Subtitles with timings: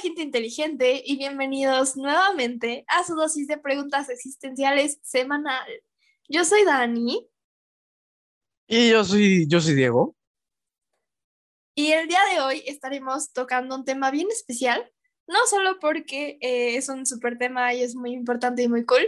[0.00, 5.68] gente inteligente y bienvenidos nuevamente a su dosis de preguntas existenciales semanal.
[6.28, 7.28] Yo soy Dani
[8.66, 10.16] Y yo soy, yo soy Diego.
[11.74, 14.90] y el día de hoy estaremos tocando un tema bien especial,
[15.26, 19.06] no solo porque eh, es un súper tema y es muy importante y muy cool,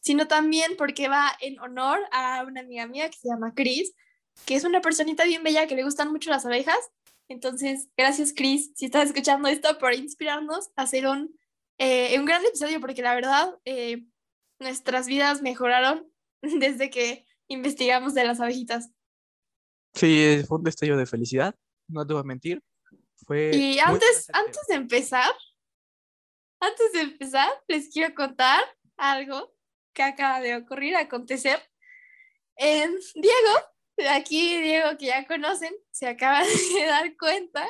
[0.00, 3.94] sino también porque va en honor a una amiga mía que se llama Chris,
[4.46, 6.78] que es una personita bien bella que le gustan mucho las abejas.
[7.32, 11.34] Entonces, gracias Chris, si estás escuchando esto, por inspirarnos a hacer un,
[11.78, 14.04] eh, un gran episodio, porque la verdad, eh,
[14.58, 16.06] nuestras vidas mejoraron
[16.42, 18.90] desde que investigamos de las abejitas.
[19.94, 21.54] Sí, fue un destello de felicidad,
[21.88, 22.62] no te voy a mentir.
[23.26, 25.30] Fue Y antes, antes de empezar,
[26.60, 28.62] antes de empezar, les quiero contar
[28.98, 29.54] algo
[29.94, 31.58] que acaba de ocurrir, acontecer.
[32.56, 33.71] Em, Diego,
[34.10, 37.66] aquí Diego que ya conocen, se acaba de dar cuenta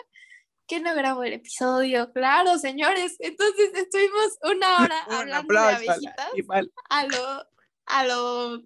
[0.66, 2.12] que no grabó el episodio.
[2.12, 3.16] Claro, señores.
[3.18, 6.72] Entonces estuvimos una hora Un hablando de aplauso al abejitas animal.
[6.88, 7.48] a lo,
[7.86, 8.62] a lo,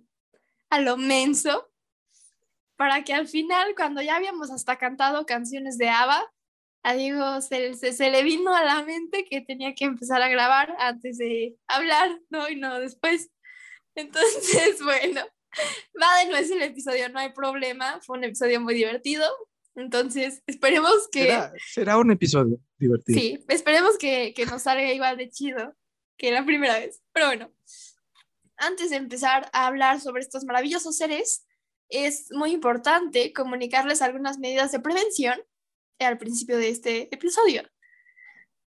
[0.71, 1.71] a lo menso,
[2.77, 6.33] para que al final, cuando ya habíamos hasta cantado canciones de ABBA,
[6.83, 10.29] a Diego se, se, se le vino a la mente que tenía que empezar a
[10.29, 12.49] grabar antes de hablar, ¿no?
[12.49, 13.31] Y no después.
[13.97, 15.23] Entonces, bueno,
[16.01, 19.25] va de nuevo el episodio, no hay problema, fue un episodio muy divertido.
[19.75, 21.25] Entonces, esperemos que...
[21.25, 23.21] Será, será un episodio divertido.
[23.21, 25.75] Sí, esperemos que, que nos salga igual de chido
[26.17, 27.03] que la primera vez.
[27.13, 27.53] Pero bueno,
[28.57, 31.47] antes de empezar a hablar sobre estos maravillosos seres,
[31.89, 35.39] es muy importante comunicarles algunas medidas de prevención
[35.99, 37.63] al principio de este episodio.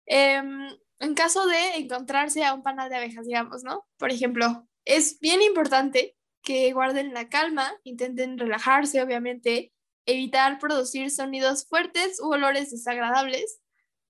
[0.05, 0.67] Em,
[0.99, 3.87] en caso de encontrarse a un panal de abejas, digamos, ¿no?
[3.97, 9.73] Por ejemplo, es bien importante que guarden la calma, intenten relajarse, obviamente,
[10.05, 13.59] evitar producir sonidos fuertes u olores desagradables,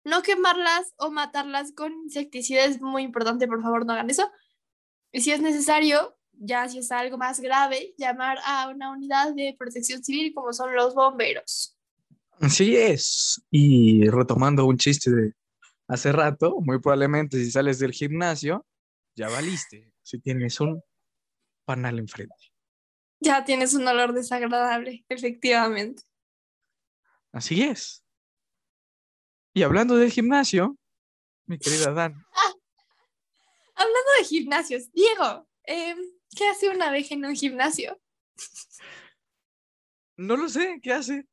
[0.03, 4.29] no quemarlas o matarlas con insecticida es muy importante, por favor no hagan eso.
[5.11, 9.55] Y si es necesario, ya si es algo más grave, llamar a una unidad de
[9.57, 11.75] protección civil como son los bomberos.
[12.39, 13.41] Así es.
[13.51, 15.33] Y retomando un chiste de
[15.87, 18.65] hace rato, muy probablemente si sales del gimnasio,
[19.15, 19.91] ya valiste.
[20.01, 20.81] Si tienes un
[21.69, 22.51] panal enfrente.
[23.19, 26.01] Ya tienes un olor desagradable, efectivamente.
[27.31, 28.03] Así es.
[29.53, 30.75] Y hablando del gimnasio,
[31.45, 32.25] mi querida Dan,
[33.75, 35.99] Hablando de gimnasios, Diego, em,
[36.35, 38.01] ¿qué hace una abeja en un gimnasio?
[40.17, 41.27] no lo sé, ¿qué hace?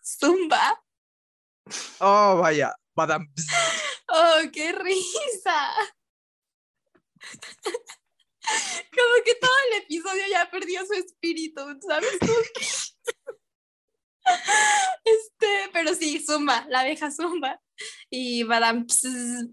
[0.00, 0.80] Zumba.
[1.98, 3.26] Oh, vaya, badam.
[4.08, 5.72] ¡Oh, qué risa!
[8.90, 12.10] Como que todo el episodio ya perdió su espíritu, ¿sabes?
[12.20, 12.28] Que-
[15.04, 17.60] Este, pero sí, zumba, la abeja zumba.
[18.10, 19.46] Y badam, pss,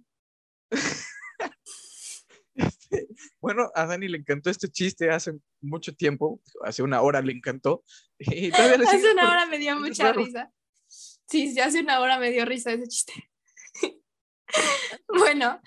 [2.55, 3.07] Este,
[3.41, 7.83] bueno, a Dani le encantó este chiste hace mucho tiempo, hace una hora le encantó.
[8.17, 10.25] Y todavía le sigue hace una por- hora me dio es mucha raro.
[10.25, 10.51] risa.
[10.87, 13.13] Sí, sí, hace una hora me dio risa ese chiste.
[15.07, 15.61] Bueno,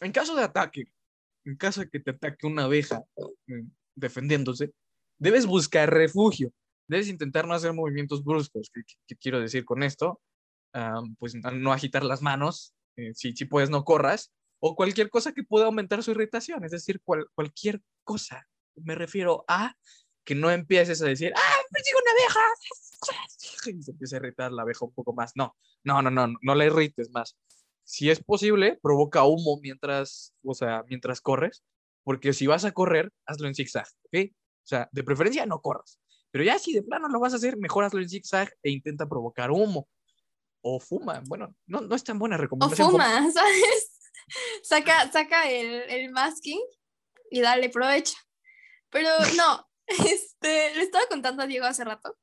[0.00, 0.84] En caso de ataque,
[1.48, 3.02] en caso de que te ataque una abeja
[3.46, 4.72] mm, defendiéndose,
[5.18, 6.52] debes buscar refugio.
[6.86, 8.70] Debes intentar no hacer movimientos bruscos.
[8.72, 10.20] ¿Qué, qué- qué quiero decir con esto?
[10.74, 12.74] Ah, pues no- agitar las manos.
[12.96, 14.32] eh, si, si puedes, no corras.
[14.60, 16.64] O cualquier cosa que pueda aumentar su irritación.
[16.64, 18.46] Es decir, cual- cualquier cosa.
[18.76, 19.74] Me refiero a
[20.24, 22.40] que no empieces a decir, ¡ah, me persigue una abeja!
[23.78, 25.32] Y se empieza a irritar la abeja un poco más.
[25.36, 27.36] No, no, no, no, no la irrites más
[27.88, 31.64] si es posible, provoca humo mientras, o sea, mientras corres,
[32.04, 34.30] porque si vas a correr, hazlo en zigzag, ¿ok?
[34.30, 35.98] O sea, de preferencia no corras,
[36.30, 39.08] pero ya si de plano lo vas a hacer, mejor hazlo en zigzag e intenta
[39.08, 39.88] provocar humo.
[40.60, 42.90] O fuma, bueno, no, no es tan buena o recomendación.
[42.90, 43.98] fuma, ¿sabes?
[44.62, 46.60] Saca, saca el, el masking
[47.30, 48.18] y dale provecho.
[48.90, 52.18] Pero no, este, le estaba contando a Diego hace rato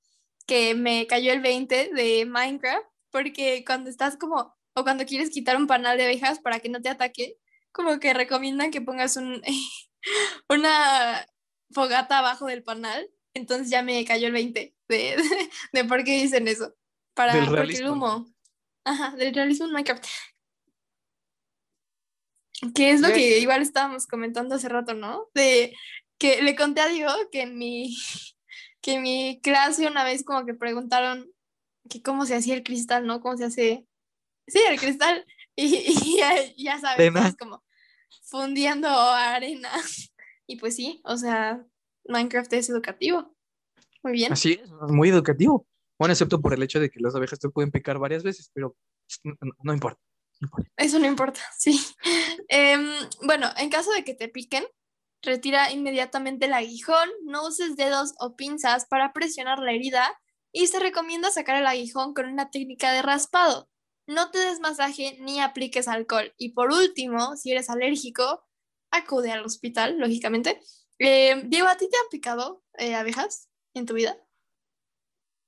[0.45, 5.57] que me cayó el 20 de Minecraft, porque cuando estás como, o cuando quieres quitar
[5.57, 7.37] un panal de abejas para que no te ataque,
[7.71, 9.41] como que recomiendan que pongas un,
[10.49, 11.25] una
[11.71, 13.09] fogata abajo del panal.
[13.33, 15.15] Entonces ya me cayó el 20 de, de,
[15.73, 16.75] de por qué dicen eso.
[17.13, 17.91] Para, Del porque el realismo.
[17.93, 18.35] humo.
[18.83, 20.05] Ajá, del realismo en Minecraft.
[22.73, 25.29] Que es lo que igual estábamos comentando hace rato, ¿no?
[25.33, 25.75] De
[26.17, 27.95] que le conté a Diego que en mi,
[28.81, 31.31] que en mi clase una vez como que preguntaron
[31.89, 33.21] que cómo se hacía el cristal, ¿no?
[33.21, 33.85] ¿Cómo se hace?
[34.47, 35.25] Sí, el cristal.
[35.55, 37.63] Y, y ya, ya sabes, es como
[38.23, 39.71] fundiendo arena.
[40.47, 41.65] Y pues sí, o sea,
[42.07, 43.35] Minecraft es educativo.
[44.03, 44.31] Muy bien.
[44.31, 45.65] Así es, muy educativo.
[45.97, 48.75] Bueno, excepto por el hecho de que las abejas te pueden picar varias veces, pero
[49.23, 49.33] no,
[49.63, 49.99] no- importa.
[50.39, 50.71] no importa.
[50.77, 51.83] Eso no importa, sí.
[52.47, 52.87] Em,
[53.23, 54.65] bueno, en caso de que te piquen,
[55.23, 60.15] retira inmediatamente el aguijón, no uses dedos o pinzas para presionar la herida
[60.51, 63.67] y se recomienda sacar el aguijón con una técnica de raspado.
[64.07, 66.33] No te des masaje ni apliques alcohol.
[66.37, 68.45] Y por último, si eres alérgico,
[68.91, 70.59] acude al hospital, lógicamente.
[70.99, 74.17] Em, Diego, ¿a ti te han picado eh, abejas en tu vida?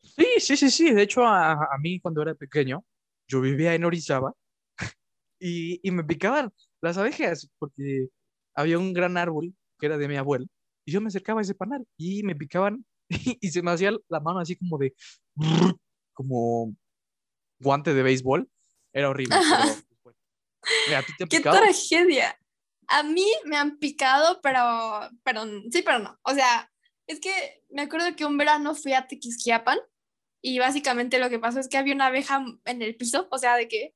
[0.02, 0.92] Sí, sí, sí, sí.
[0.92, 2.84] De hecho, a, mí cuando era pequeño,
[3.28, 4.34] yo vivía en Orizaba
[5.40, 6.52] y, y me picaban
[6.82, 8.08] las abejas porque
[8.56, 10.48] había un gran árbol que era de mi abuelo
[10.88, 12.86] y yo me acercaba a ese panal y me picaban
[13.42, 14.96] y, se me hacía la mano así como de,
[16.14, 16.76] como
[17.60, 18.50] guante de béisbol.
[18.94, 19.36] Era horrible.
[19.40, 20.18] pero, pues, bueno.
[20.88, 21.58] Mira, ¿a ti te han ¡Qué picado?
[21.58, 22.40] tragedia!
[22.88, 26.18] A mí me han picado, pero, pero sí, pero no.
[26.24, 26.72] O sea,
[27.06, 29.78] es que me acuerdo que un verano fui a Tequisquiapan
[30.42, 33.56] y básicamente lo que pasó es que había una abeja en el piso, o sea,
[33.58, 33.94] de que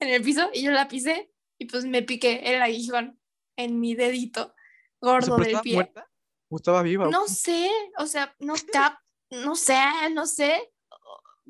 [0.00, 3.20] en el piso y yo la pisé y pues me piqué el aguijón
[3.56, 4.54] en mi dedito
[5.02, 5.74] gordo ¿pero del estaba pie.
[5.74, 6.10] muerta?
[6.48, 7.08] ¿O estaba viva?
[7.08, 8.98] No sé, o sea, no cap,
[9.30, 9.78] no sé,
[10.12, 10.72] no sé,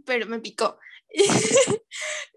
[0.05, 0.79] pero me picó.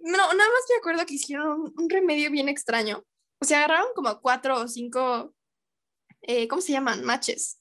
[0.01, 3.03] no, nada más me acuerdo que hicieron un, un remedio bien extraño.
[3.39, 5.33] O sea, agarraron como cuatro o cinco,
[6.21, 7.03] eh, ¿cómo se llaman?
[7.03, 7.59] Matches.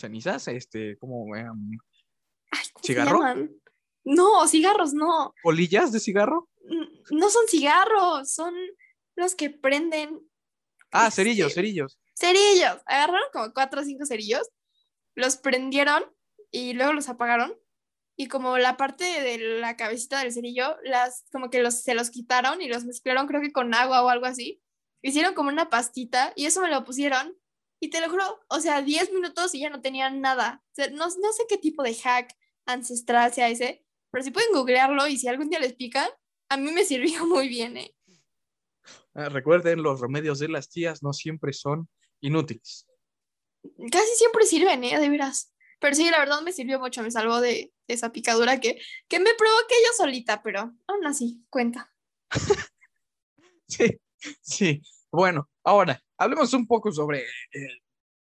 [0.00, 0.46] ¿Cenizas?
[0.48, 1.70] Este, como em,
[2.50, 3.18] Ay, ¿cómo se ¿Cigarro?
[3.18, 3.50] llaman?
[4.04, 5.34] No, cigarros, no.
[5.42, 6.48] polillas de cigarro.
[7.10, 8.54] No son cigarros, son
[9.16, 10.20] los que prenden
[10.90, 11.98] Ah, Este, cerillos, cerillos.
[12.14, 12.80] cerillos.
[12.86, 14.48] Agarraron como cuatro o cinco cerillos,
[15.14, 16.04] los prendieron
[16.50, 17.54] y luego los apagaron.
[18.20, 22.10] Y como la parte de la cabecita del cerillo, las, como que los, se los
[22.10, 24.60] quitaron y los mezclaron, creo que con agua o algo así.
[25.02, 27.38] Hicieron como una pastita y eso me lo pusieron.
[27.80, 30.64] Y te lo juro, o sea, 10 minutos y ya no tenían nada.
[30.72, 32.34] O sea, no, no sé qué tipo de hack
[32.66, 36.08] ancestral sea ese, pero si pueden googlearlo y si algún día les pican,
[36.48, 37.94] a mí me sirvió muy bien, ¿eh?
[39.14, 41.88] Ah, recuerden, los remedios de las tías no siempre son
[42.20, 42.84] inútiles.
[43.92, 44.98] Casi siempre sirven, ¿eh?
[44.98, 45.54] De veras.
[45.78, 49.34] Pero sí, la verdad me sirvió mucho, me salvó de, esa picadura que, que me
[49.34, 51.92] provoqué yo solita, pero aún así, cuenta.
[53.70, 54.00] Sí,
[54.40, 54.82] sí.
[55.12, 57.20] Bueno, ahora hablemos un poco sobre
[57.52, 57.82] eh,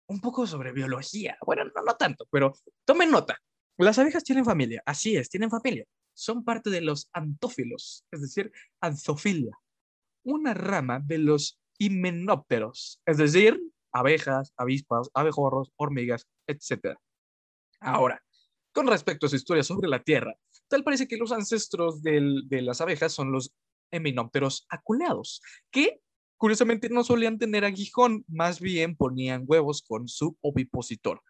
[0.06, 1.36] un poco sobre biología.
[1.44, 2.52] Bueno, no, no tanto, pero
[2.84, 3.38] tomen nota.
[3.78, 5.86] Las abejas tienen familia, así es, tienen familia.
[6.14, 9.58] Son parte de los antófilos, es decir, anzofilia,
[10.24, 13.58] una rama de los himenópteros, es decir,
[13.90, 16.96] abejas, avispas, abejorros, hormigas, etc.
[17.82, 18.22] Ahora,
[18.72, 20.34] con respecto a su historia sobre la Tierra,
[20.68, 23.52] tal parece que los ancestros de las abejas son los
[23.90, 26.00] himenópteros aculeados, que
[26.36, 31.22] curiosamente no solían tener aguijón, más bien ponían huevos con su ovipositor,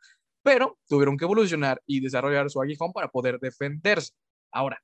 [0.42, 4.12] pero tuvieron que evolucionar y desarrollar su aguijón para poder defenderse.
[4.52, 4.82] Ahora,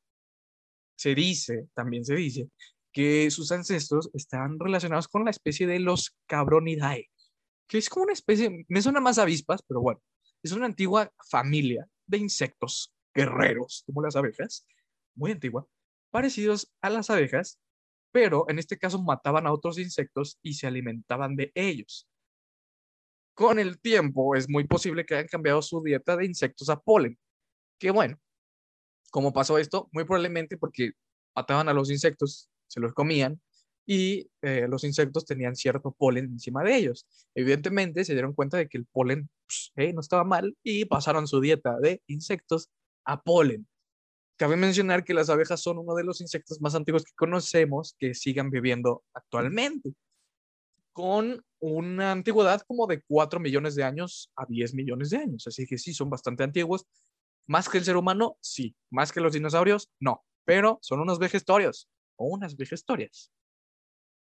[0.96, 2.50] se dice, también se dice,
[2.92, 7.10] que sus ancestros estaban relacionados con la especie de los Cabronidae,
[7.68, 10.00] que es como una especie, me suena más avispas, pero bueno,
[10.42, 14.66] es una antigua familia de insectos guerreros, como las abejas,
[15.14, 15.66] muy antigua,
[16.10, 17.58] parecidos a las abejas,
[18.12, 22.08] pero en este caso mataban a otros insectos y se alimentaban de ellos.
[23.34, 27.18] Con el tiempo es muy posible que hayan cambiado su dieta de insectos a polen,
[27.78, 28.18] que bueno,
[29.10, 29.88] ¿cómo pasó esto?
[29.92, 30.92] Muy probablemente porque
[31.34, 33.40] mataban a los insectos, se los comían
[33.90, 37.06] y eh, los insectos tenían cierto polen encima de ellos.
[37.34, 41.26] Evidentemente se dieron cuenta de que el polen pues, eh, no estaba mal y pasaron
[41.26, 42.68] su dieta de insectos
[43.06, 43.66] a polen.
[44.36, 48.12] Cabe mencionar que las abejas son uno de los insectos más antiguos que conocemos que
[48.12, 49.94] sigan viviendo actualmente,
[50.92, 55.46] con una antigüedad como de 4 millones de años a 10 millones de años.
[55.46, 56.86] Así que sí, son bastante antiguos.
[57.46, 58.76] Más que el ser humano, sí.
[58.90, 60.22] Más que los dinosaurios, no.
[60.44, 63.32] Pero son unos vejestorios o unas vejestorias.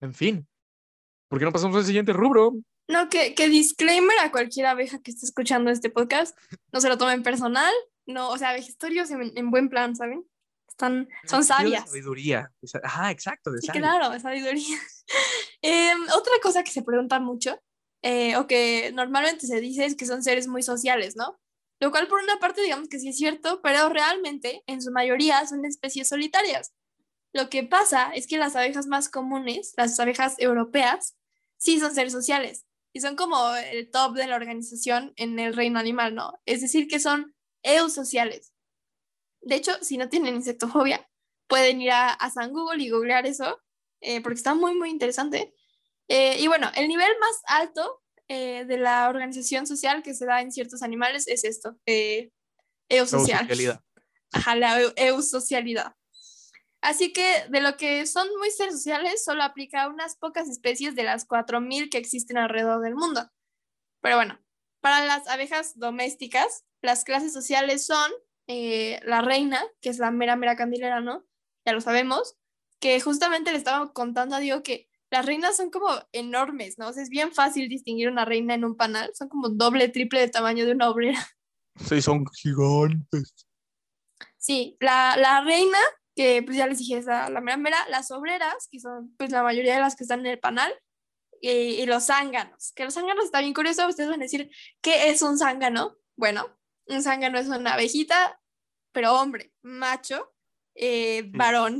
[0.01, 0.47] En fin,
[1.29, 2.53] ¿por qué no pasamos al siguiente rubro?
[2.89, 6.37] No, que, que disclaimer a cualquier abeja que esté escuchando este podcast,
[6.71, 7.73] no se lo tomen personal,
[8.05, 10.23] no, o sea, vejestorios en, en buen plan, ¿saben?
[10.69, 11.85] Están, son de sabias.
[11.89, 12.51] sabiduría.
[12.61, 13.81] de sa- Ajá, exacto, de Sí, sabia.
[13.81, 14.77] claro, de sabiduría.
[16.15, 17.59] Otra cosa que se pregunta mucho,
[18.03, 21.39] eh, o que normalmente se dice, es que son seres muy sociales, ¿no?
[21.81, 25.45] Lo cual por una parte digamos que sí es cierto, pero realmente en su mayoría
[25.45, 26.73] son especies solitarias.
[27.33, 31.15] Lo que pasa es que las abejas más comunes, las abejas europeas,
[31.57, 35.79] sí son seres sociales y son como el top de la organización en el reino
[35.79, 36.33] animal, ¿no?
[36.45, 38.53] Es decir, que son eusociales.
[39.41, 41.09] De hecho, si no tienen insectofobia,
[41.47, 43.61] pueden ir a, a San Google y googlear eso,
[44.01, 45.53] eh, porque está muy, muy interesante.
[46.07, 50.41] Eh, y bueno, el nivel más alto eh, de la organización social que se da
[50.41, 51.77] en ciertos animales es esto,
[52.89, 53.41] eusocial.
[53.41, 53.81] Eusocialidad.
[54.31, 55.93] Ajá, la eu- eusocialidad.
[56.81, 60.95] Así que de lo que son muy seres sociales, solo aplica a unas pocas especies
[60.95, 63.29] de las 4.000 que existen alrededor del mundo.
[64.01, 64.39] Pero bueno,
[64.81, 68.11] para las abejas domésticas, las clases sociales son
[68.47, 71.25] eh, la reina, que es la mera, mera candilera, ¿no?
[71.65, 72.37] Ya lo sabemos,
[72.79, 76.89] que justamente le estaba contando a Diego que las reinas son como enormes, ¿no?
[76.89, 80.19] O sea, es bien fácil distinguir una reina en un panal, son como doble, triple
[80.19, 81.25] de tamaño de una obrera.
[81.75, 83.33] Sí, son gigantes.
[84.37, 85.77] Sí, la, la reina,
[86.17, 89.43] que pues ya les dije, es la, mera mera, las obreras, que son pues la
[89.43, 90.73] mayoría de las que están en el panal,
[91.39, 94.49] y, y los zánganos, que los zánganos está bien curioso, ustedes van a decir,
[94.81, 95.95] ¿qué es un zángano?
[96.17, 96.47] Bueno,
[96.87, 98.41] un zángano es una abejita,
[98.91, 100.33] pero hombre, macho,
[100.75, 101.79] eh, varón.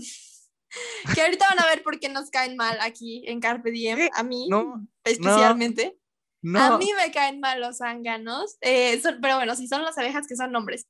[1.15, 4.21] que ahorita van a ver por qué nos caen mal aquí en Carpe Diem, a
[4.21, 5.97] mí No, especialmente.
[6.43, 6.59] no.
[6.61, 10.27] A mí me caen mal los zánganos, eh, son- pero bueno, si son las abejas
[10.27, 10.85] que son hombres.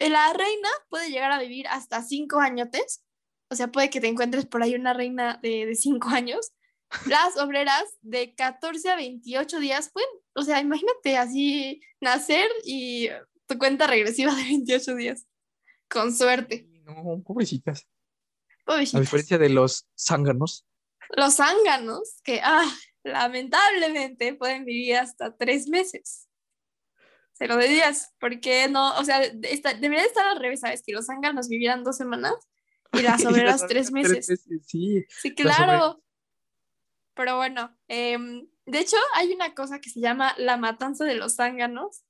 [0.00, 3.04] La reina puede llegar a vivir hasta cinco añotes,
[3.50, 6.52] o sea, puede que te encuentres por ahí una reina de, de cinco años.
[7.06, 13.08] Las obreras de 14 a 28 días pueden, o sea, imagínate así nacer y
[13.46, 15.26] tu cuenta regresiva de 28 días,
[15.88, 16.66] con suerte.
[16.84, 17.86] No, pobrecitas.
[18.66, 20.64] A diferencia de los zánganos.
[21.16, 22.70] Los zánganos, que ah,
[23.02, 26.28] lamentablemente pueden vivir hasta tres meses.
[27.40, 30.82] Cero de días, porque no, o sea, está- debería estar al revés, ¿sabes?
[30.84, 32.34] Que los zánganos vivieran dos semanas
[32.92, 34.46] y las obreras tres abejas meses.
[34.66, 35.06] Sí.
[35.22, 36.02] Sí, claro.
[37.14, 41.36] Pero bueno, em, de hecho hay una cosa que se llama la matanza de los
[41.36, 42.02] zánganos.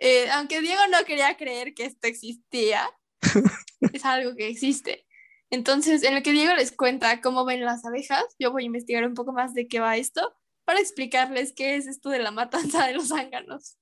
[0.00, 2.88] Eh, aunque Diego no quería creer que esto existía,
[3.92, 5.06] es algo que existe.
[5.50, 9.04] Entonces, en lo que Diego les cuenta cómo ven las abejas, yo voy a investigar
[9.04, 12.86] un poco más de qué va esto para explicarles qué es esto de la matanza
[12.86, 13.76] de los zánganos.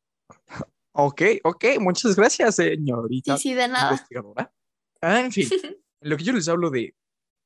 [0.93, 3.93] Ok, ok, muchas gracias, señorita Sí, sí, de nada.
[3.93, 4.53] investigadora.
[5.01, 5.49] Ah, en fin,
[6.01, 6.95] en lo que yo les hablo de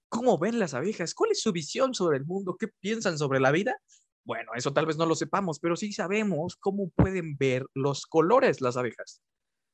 [0.08, 3.50] cómo ven las abejas, cuál es su visión sobre el mundo, qué piensan sobre la
[3.50, 3.76] vida.
[4.24, 8.60] Bueno, eso tal vez no lo sepamos, pero sí sabemos cómo pueden ver los colores
[8.60, 9.20] las abejas.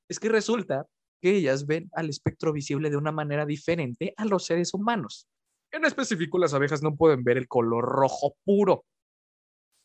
[0.08, 0.86] Es que resulta
[1.22, 5.28] que ellas ven al espectro visible de una manera diferente a los seres humanos.
[5.70, 8.84] En específico, las abejas no pueden ver el color rojo puro,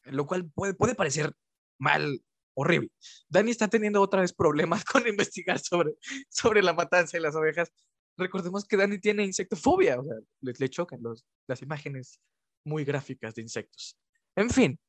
[0.05, 1.33] lo cual puede, puede parecer
[1.79, 2.23] mal,
[2.55, 2.89] horrible.
[3.29, 5.93] Dani está teniendo otra vez problemas con investigar sobre,
[6.29, 7.71] sobre la matanza de las abejas.
[8.17, 10.99] Recordemos que Dani tiene insectofobia, o sea, le, le chocan
[11.47, 12.19] las imágenes
[12.65, 13.97] muy gráficas de insectos.
[14.35, 14.79] En fin,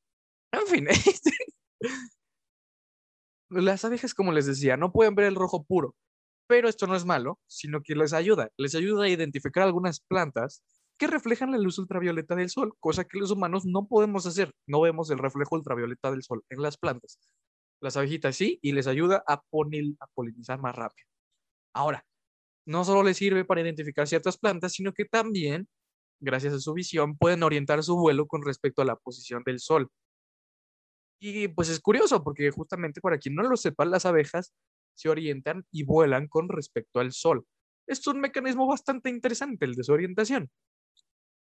[0.51, 0.87] en fin.
[0.89, 1.31] este,
[3.49, 5.95] las abejas, como les decía, no pueden ver el rojo puro,
[6.47, 8.49] pero esto no es malo, sino que les ayuda.
[8.57, 10.63] Les ayuda a identificar algunas plantas
[10.97, 14.51] que reflejan la luz ultravioleta del sol, cosa que los humanos no podemos hacer.
[14.65, 17.19] No vemos el reflejo ultravioleta del sol en las plantas.
[17.81, 21.07] Las abejitas sí, y les ayuda a, ponil- a polinizar más rápido.
[21.73, 22.05] Ahora,
[22.65, 25.67] no solo les sirve para identificar ciertas plantas, sino que también,
[26.19, 29.89] gracias a su visión, pueden orientar su vuelo con respecto a la posición del sol.
[31.19, 34.53] Y pues es curioso, porque justamente para quien no lo sepa, las abejas
[34.95, 37.45] se orientan y vuelan con respecto al sol.
[37.87, 40.49] Es un mecanismo bastante interesante el de su orientación.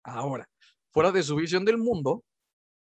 [0.05, 0.49] Ahora,
[0.93, 2.25] fuera de su visión del mundo,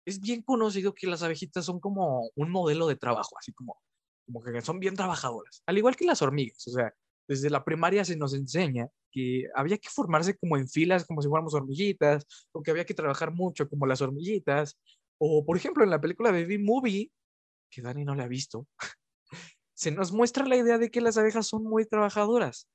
[0.06, 3.82] es bien conocido que las abejitas son como un modelo de trabajo, así como,
[4.24, 6.66] como que son bien trabajadoras, al igual que las hormigas.
[6.68, 6.94] O sea,
[7.28, 11.28] desde la primaria se nos enseña que había que formarse como en filas, como si
[11.28, 14.78] fuéramos hormiguitas, o que había que trabajar mucho como las hormiguitas.
[15.18, 17.10] O, por ejemplo, en la película Baby Movie,
[17.68, 18.68] que Dani no la ha visto,
[19.74, 22.68] se nos muestra la idea de que las abejas son muy trabajadoras.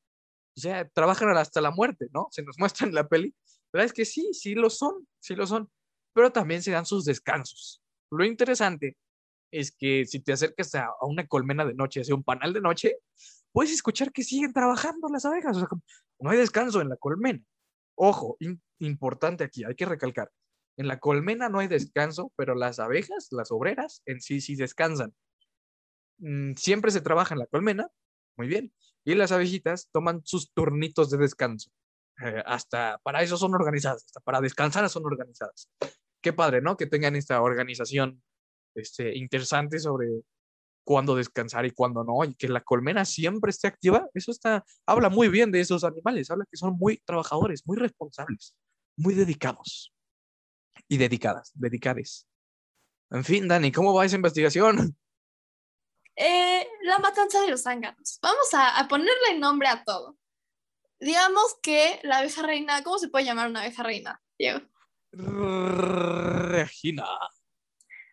[0.58, 2.28] O sea, trabajan hasta la muerte, ¿no?
[2.32, 3.34] Se nos muestra en la peli.
[3.72, 5.70] La verdad es que sí, sí lo son, sí lo son.
[6.14, 7.82] Pero también se dan sus descansos.
[8.12, 8.98] Lo interesante
[9.52, 12.98] es que si te acercas a, una colmena de noche, hacia un panal de noche,
[13.52, 15.58] puedes escuchar que siguen trabajando las abejas.
[16.20, 17.44] No hay descanso en la colmena.
[17.96, 18.38] Ojo,
[18.80, 20.32] importante aquí, hay que recalcar.
[20.78, 25.14] En la colmena no hay descanso, pero las abejas, las obreras, en sí sí descansan.
[26.20, 27.90] Mm, siempre se trabaja en la colmena,
[28.38, 31.72] muy bien, y las abejitas toman sus turnitos de descanso.
[32.24, 35.70] Eh, hasta para eso son organizadas, hasta para descansar son organizadas.
[36.22, 36.78] Qué padre, ¿no?
[36.78, 38.22] Que tengan esta organización
[38.76, 40.08] este, interesante sobre
[40.84, 44.08] cuándo descansar y cuándo no, y que la colmena siempre esté activa.
[44.14, 48.56] Eso está, habla muy bien de esos animales, habla que son muy trabajadores, muy responsables,
[48.98, 49.94] muy dedicados
[50.88, 52.28] y dedicadas, dedicades.
[53.10, 54.96] En fin, Dani, ¿cómo va esa investigación?
[56.18, 58.20] Eh, la matanza de los zánganos.
[58.22, 60.18] Vamos a, a ponerle nombre a todo.
[61.00, 64.60] Digamos que la abeja reina, ¿cómo se puede llamar una abeja reina, Diego?
[65.12, 67.06] Regina.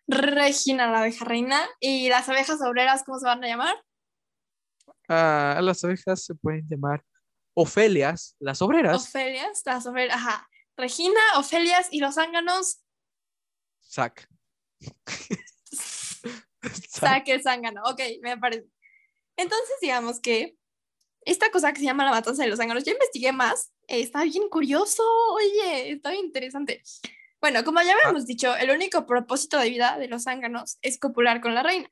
[0.07, 1.67] Regina, la abeja reina.
[1.79, 3.75] ¿Y las abejas obreras, cómo se van a llamar?
[5.07, 7.03] Ah, las abejas se pueden llamar
[7.53, 8.95] Ofelias, las obreras.
[8.95, 10.47] Ofelias, las obreras, ajá.
[10.77, 12.81] Regina, Ofelias y los zánganos.
[13.81, 14.27] Sac.
[16.89, 17.81] Saque el zángano.
[17.83, 18.67] Ok, me parece.
[19.35, 20.55] Entonces, digamos que
[21.25, 23.71] esta cosa que se llama la matanza de los zánganos, ya investigué más.
[23.87, 26.81] eh, está bien curioso, oye, está bien interesante.
[27.41, 31.41] Bueno, como ya habíamos dicho, el único propósito de vida de los zánganos es copular
[31.41, 31.89] con la reina,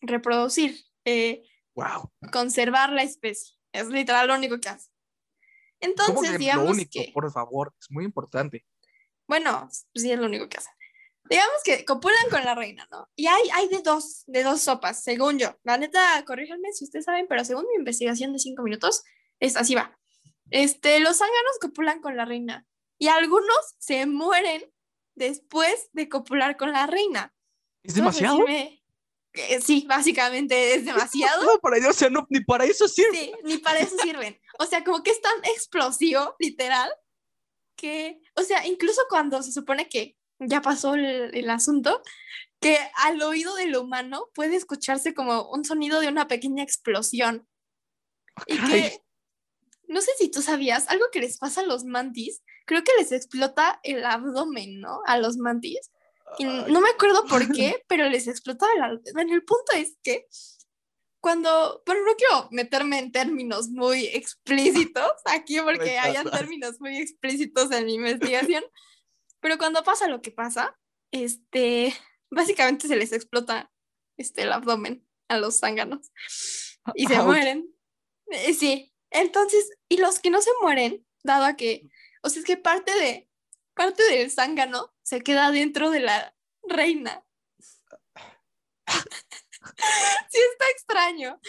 [0.00, 1.42] reproducir, eh,
[1.74, 2.10] Wow.
[2.32, 3.54] conservar la especie.
[3.72, 4.88] Es literal lo único que hace.
[5.80, 6.90] ¿Cómo Entonces, que digamos lo único?
[6.92, 8.66] que, Por favor, es muy importante.
[9.28, 10.72] bueno, sí es lo único que hacen.
[11.28, 13.08] Digamos que copulan con la reina, ¿no?
[13.14, 15.58] Y hay, hay de dos, de dos sopas, según yo.
[15.62, 19.04] La neta, corríjanme si ustedes saben, pero según mi investigación de cinco minutos,
[19.40, 19.98] es así va.
[20.50, 22.66] Este, los zánganos copulan con la reina
[22.98, 24.72] y algunos se mueren
[25.14, 27.34] después de copular con la reina.
[27.82, 28.38] ¿Es ¿Puedes demasiado?
[28.38, 28.82] decirme
[29.32, 31.44] que sí, básicamente es demasiado.
[31.44, 33.16] No, para Dios, o sea, no, ni para eso sirve.
[33.16, 34.40] Sí, ni para eso sirven.
[34.58, 36.90] O sea, como que es tan explosivo, literal,
[37.76, 42.02] que, o sea, incluso cuando se supone que ya pasó el, el asunto,
[42.60, 47.46] que al oído del humano puede escucharse como un sonido de una pequeña explosión.
[48.46, 49.02] Y que,
[49.86, 53.12] no sé si tú sabías, algo que les pasa a los mantis, creo que les
[53.12, 55.00] explota el abdomen, ¿no?
[55.06, 55.90] A los mantis.
[56.38, 59.30] Y no me acuerdo por qué, pero les explota el abdomen.
[59.30, 60.26] El punto es que
[61.20, 67.70] cuando, pero no quiero meterme en términos muy explícitos aquí porque hayan términos muy explícitos
[67.72, 68.62] en mi investigación,
[69.40, 70.78] pero cuando pasa lo que pasa,
[71.12, 71.94] este,
[72.30, 73.70] básicamente se les explota
[74.16, 76.10] este, el abdomen a los zánganos
[76.94, 77.26] y se Ouch.
[77.26, 77.74] mueren.
[78.30, 81.88] Eh, Sí, entonces, y los que no se mueren, dado a que,
[82.22, 83.28] o sea, es que parte de,
[83.74, 87.24] parte del zángano se queda dentro de la reina.
[90.30, 91.40] sí, está extraño.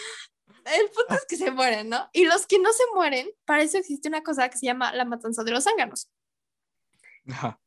[0.64, 2.08] El punto es que se mueren, ¿no?
[2.12, 5.04] Y los que no se mueren, para eso existe una cosa que se llama la
[5.04, 6.10] matanza de los zánganos.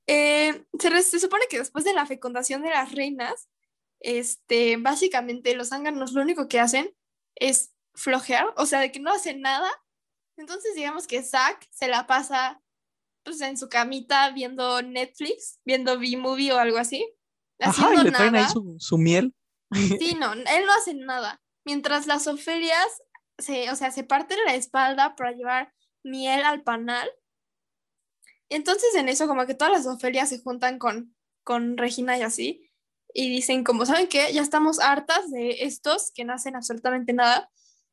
[0.08, 3.50] Eh, se, supone que después de la fecundación de las reinas,
[4.00, 6.96] este, básicamente los zánganos lo único que hacen
[7.36, 9.70] es flojear, o sea, de que no hacen nada.
[10.38, 12.62] Entonces, digamos que Zack se la pasa
[13.24, 17.08] pues, en su camita viendo Netflix, viendo B-Movie o algo así.
[17.60, 19.34] Ajá, y le traen ahí su, su miel.
[20.00, 21.42] Sí, no, él no hace nada.
[21.66, 23.02] Mientras las Ofelias
[23.40, 25.74] se, o sea, se parten la espalda para llevar
[26.04, 27.10] miel al panal.
[28.50, 32.70] Entonces en eso como que todas las Ofelias se juntan con, con Regina y así.
[33.14, 34.34] Y dicen como, ¿saben qué?
[34.34, 37.50] Ya estamos hartas de estos que no hacen absolutamente nada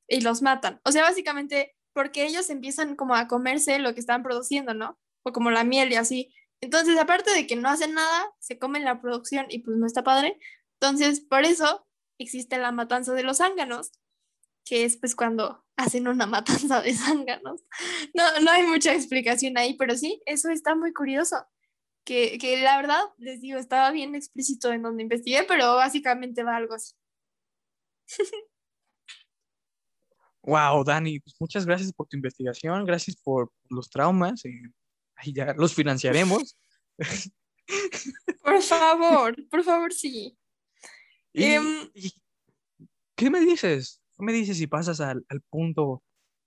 [0.09, 0.81] y los matan.
[0.85, 4.99] O sea, básicamente porque ellos empiezan como a comerse lo que están produciendo, ¿no?
[5.23, 6.35] O como la miel y así.
[6.61, 10.05] Entonces, aparte de que no hacen nada, se comen la producción y pues no está
[10.05, 10.39] padre.
[10.81, 11.87] Entonces, por eso
[12.19, 13.93] existe la matanza de los zánganos,
[14.65, 17.63] que es pues cuando hacen una matanza de zánganos.
[18.15, 21.37] No, no hay mucha explicación ahí, pero sí, eso está muy curioso.
[22.05, 26.57] Que, que la verdad, les digo, estaba bien explícito en donde investigué, pero básicamente va
[26.57, 26.95] algo así.
[30.43, 34.45] Wow, Dani, pues muchas gracias por tu investigación, gracias por los traumas.
[34.47, 34.63] eh,
[35.27, 36.57] ya los financiaremos.
[38.43, 40.37] Por favor, por favor, sí.
[41.33, 42.13] Y- Em, y-
[43.15, 44.00] ¿Qué me dices?
[44.21, 46.03] ¿Qué me dices si pasas al, al punto,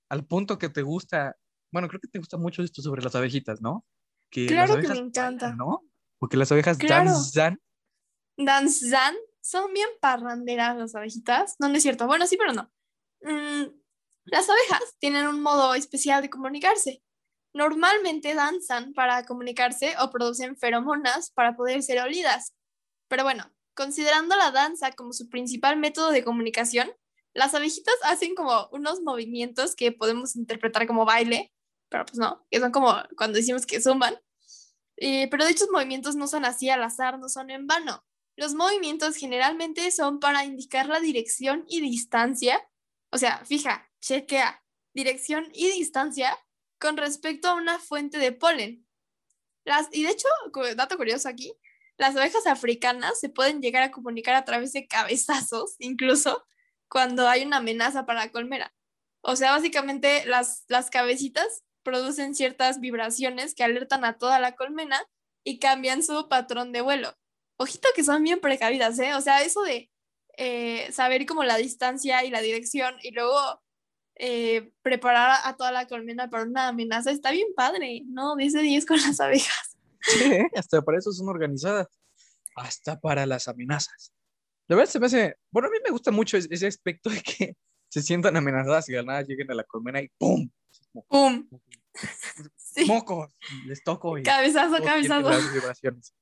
[0.10, 1.36] al punto que te gusta?
[1.72, 3.84] Bueno, creo que te gusta mucho esto sobre las abejitas, ¿no?
[4.30, 5.48] Que Claro que me encanta.
[5.48, 5.82] bailan, ¿no?
[6.20, 7.06] Porque las abejas Claro.
[7.06, 7.60] danzan.
[8.38, 11.56] Danzan, son bien parranderas las abejitas.
[11.60, 12.06] No, no es cierto.
[12.06, 12.72] Bueno, sí, pero no.
[13.22, 13.74] Mm,
[14.26, 17.04] las abejas tienen un modo especial de comunicarse.
[17.56, 22.54] Normalmente danzan para comunicarse o producen feromonas para poder ser olidas.
[23.08, 26.92] Pero bueno, considerando la danza como su principal método de comunicación,
[27.34, 31.54] las abejitas hacen como unos movimientos que podemos interpretar como baile,
[31.90, 34.20] pero pues no, que son como cuando decimos que zumban.
[34.98, 38.06] Eh, pero dichos movimientos no son así al azar, no son en vano.
[38.36, 42.68] Los movimientos generalmente son para indicar la dirección y distancia.
[43.12, 46.38] O sea, fija, chequea, dirección y distancia
[46.80, 48.88] con respecto a una fuente de polen.
[49.66, 50.28] Las, y de hecho,
[50.76, 51.54] dato curioso aquí,
[51.98, 56.44] las abejas africanas se pueden llegar a comunicar a través de cabezazos, incluso
[56.94, 58.72] cuando hay una amenaza para la colmena.
[59.22, 65.04] O sea, básicamente las, las cabecitas producen ciertas vibraciones que alertan a toda la colmena
[65.44, 67.12] y cambian su patrón de vuelo.
[67.58, 69.16] Ojito que son bien precavidas, ¿eh?
[69.16, 69.90] O sea, eso de
[70.38, 73.40] eh, saber como la distancia y la dirección y luego
[74.14, 78.36] eh, preparar a, toda la colmena para una amenaza está bien padre, ¿no?
[78.36, 79.78] 10 de 10 con las abejas.
[80.00, 80.22] Sí,
[80.56, 81.88] hasta para eso son organizadas.
[82.56, 84.14] Hasta para las amenazas.
[84.68, 87.22] La verdad se me hace, bueno, a mí me gusta mucho es- ese aspecto de
[87.22, 87.56] que
[87.90, 90.50] se sientan amenazadas y de nada lleguen a la colmena y ¡pum!
[91.08, 91.48] ¡Pum!
[92.58, 92.86] Sí.
[92.86, 93.32] ¡Mocos!
[93.68, 95.30] Les toco y Cabezazo, cabezazo.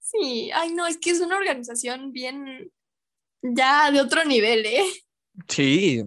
[0.00, 2.72] Sí, ay no, es que es una organización bien
[3.42, 4.84] ya de otro nivel, ¿eh?
[5.48, 6.02] Sí,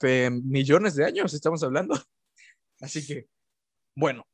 [0.00, 1.94] de millones de años estamos hablando.
[2.80, 3.28] Así que,
[3.94, 4.26] bueno,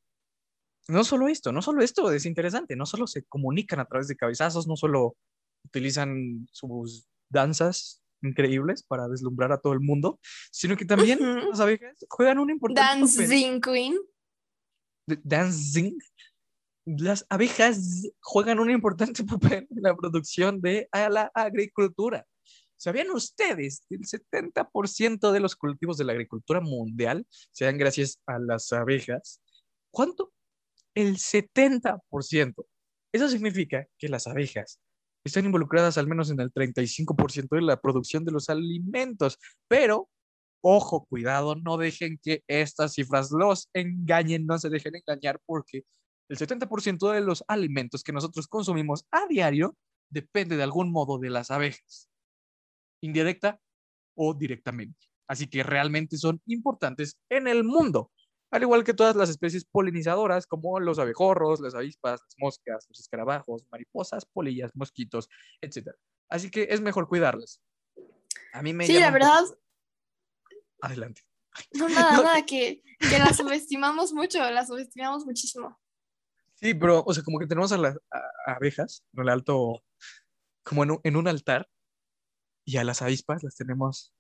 [0.89, 4.17] no solo esto, no solo esto es interesante, no solo se comunican a través de
[4.17, 5.17] cabezazos, no solo
[5.65, 10.21] utilizan sus danzas increíbles para deslumbrar a todo el mundo,
[10.51, 11.51] sino que también Ujú.
[11.51, 13.29] las abejas juegan un importante papel.
[13.29, 13.99] Dancing Queen.
[15.07, 15.99] dancing,
[16.85, 19.25] las abejas juegan un importante
[19.65, 22.27] papel en la producción de a la agricultura.
[22.77, 28.19] ¿Sabían ustedes que el 70% de los cultivos de la agricultura mundial se dan gracias
[28.27, 29.41] a las abejas?
[29.93, 30.33] ¿Cuánto?
[30.95, 32.67] El 70%.
[33.13, 34.81] Eso significa que las abejas
[35.25, 40.09] están involucradas al menos en el 35% de la producción de los alimentos, pero
[40.65, 45.83] Ojo, cuidado, no dejen que estas cifras los engañen, no se dejen engañar porque
[46.29, 49.77] el 70% de los alimentos que nosotros consumimos a diario
[50.09, 52.09] depende de algún modo de las abejas,
[53.03, 53.61] indirecta
[54.15, 55.09] o directamente.
[55.27, 58.13] Así que realmente son importantes en el mundo,
[58.53, 63.01] al igual que todas las especies polinizadoras como los abejorros, las avispas, las moscas, los
[63.01, 65.29] escarabajos, mariposas, polillas, mosquitos,
[65.61, 65.89] etc.
[66.29, 67.61] Así que es mejor cuidarlas.
[68.53, 69.43] A mí me Sí, la verdad,
[70.81, 71.23] Adelante.
[71.75, 75.79] no, nada, No, nada, que, que la subestimamos mucho, la subestimamos muchísimo.
[76.55, 79.83] Sí, pero, o sea, como que tenemos a las a- abejas en el alto,
[80.63, 81.69] como en un, en un altar,
[82.65, 84.15] y a las avispas las tenemos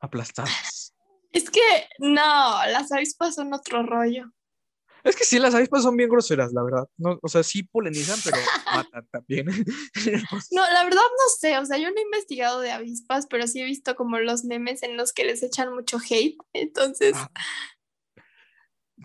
[0.00, 0.50] aplastadas.
[1.32, 1.60] Es que
[1.98, 4.32] no, las avispas son otro rollo.
[5.04, 6.88] Es que sí, las avispas son bien groseras, la verdad.
[6.96, 8.36] No, o sea, sí polinizan, pero
[8.74, 9.46] matan también.
[10.52, 13.60] No, la verdad no sé, o sea, yo no he investigado de avispas, pero sí
[13.60, 17.30] he visto como los memes en los que les echan mucho hate, entonces, Ah,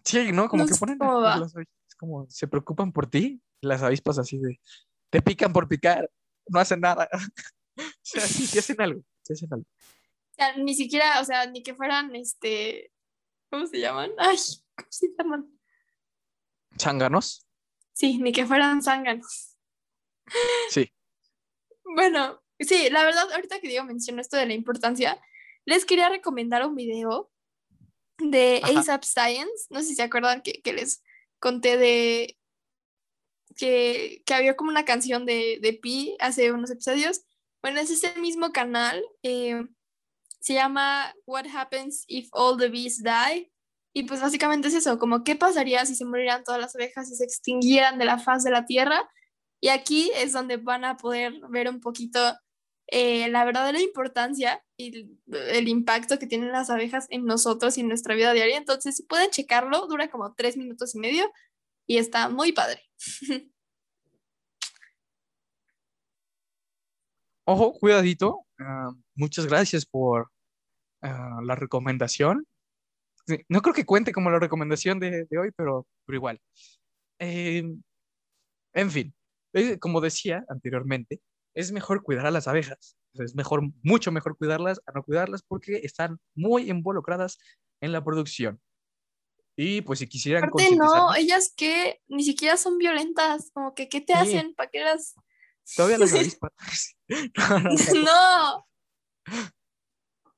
[0.03, 0.47] Sí, ¿no?
[0.47, 4.59] Como No que ponen las avispas como se preocupan por ti, las avispas así de,
[5.09, 6.09] te pican por picar,
[6.47, 7.09] no hacen nada.
[7.79, 9.65] O sea, sí, sí hacen algo, sí hacen algo.
[10.37, 12.91] O sea, ni siquiera, o sea, ni que fueran, este,
[13.49, 14.11] ¿cómo se llaman?
[14.17, 14.37] Ay,
[14.75, 15.59] ¿cómo se llaman?
[16.79, 17.43] Zánganos,
[17.93, 19.57] Sí, ni que fueran zánganos.
[20.69, 20.91] sí.
[21.95, 25.19] Bueno, sí, la verdad, ahorita que digo, menciono esto de la importancia,
[25.65, 27.31] les quería recomendar un video
[28.19, 28.61] de.
[28.63, 29.67] ASAP Science.
[29.71, 31.01] No sé si se acuerdan que, que les
[31.39, 32.37] conté de
[33.55, 37.21] que, que había como una canción de, de Pi hace unos episodios.
[37.63, 39.03] Bueno, es ese mismo canal.
[39.23, 39.65] eh,
[40.39, 43.51] se llama What Happens If All the Bees Die.
[43.93, 47.15] Y pues básicamente es eso, como qué pasaría si se murieran todas las abejas y
[47.15, 49.09] se extinguieran de la faz de la Tierra.
[49.59, 52.19] Y aquí es donde van a poder ver un poquito
[52.87, 55.19] eh, la verdadera importancia y el,
[55.49, 58.57] el impacto que tienen las abejas en nosotros y en nuestra vida diaria.
[58.57, 61.31] Entonces, si pueden checarlo, dura como tres minutos y medio
[61.87, 62.83] y está muy padre.
[67.49, 68.45] Ojo, cuidadito.
[68.59, 70.29] ah, muchas gracias por
[71.01, 72.45] ah, la recomendación.
[73.47, 76.41] No creo que cuente como la recomendación de, de hoy, pero, pero igual.
[77.19, 77.63] Eh,
[78.73, 79.15] en fin,
[79.53, 81.21] eh, como decía anteriormente,
[81.55, 82.97] es mejor cuidar a las abejas.
[83.13, 87.37] Es mejor, mucho mejor cuidarlas a no cuidarlas porque están muy involucradas
[87.81, 88.59] en la producción.
[89.57, 94.01] Y pues si quisieran Aparte, no, ellas que ni siquiera son violentas, como que, ¿qué
[94.01, 94.19] te Sí.
[94.19, 94.53] hacen?
[94.53, 95.15] ¿Para qué las...?
[95.75, 96.51] Todavía las avispas.
[97.37, 98.03] No, no, no.
[98.03, 98.67] no.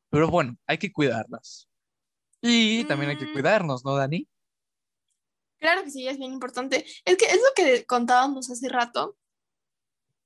[0.10, 1.68] Pero bueno, hay que cuidarlas.
[2.42, 3.34] Y también hay que Mm.
[3.34, 4.28] cuidarnos, ¿no, Dani?
[5.60, 6.86] Claro que sí, es bien importante.
[7.06, 9.18] Es que es lo que contábamos hace rato,